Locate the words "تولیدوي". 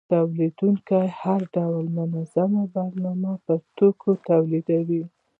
4.29-5.03